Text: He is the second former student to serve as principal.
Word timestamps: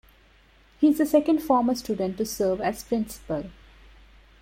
He 0.79 0.87
is 0.87 0.97
the 0.97 1.05
second 1.05 1.41
former 1.43 1.75
student 1.75 2.17
to 2.17 2.25
serve 2.25 2.59
as 2.59 2.83
principal. 2.83 3.51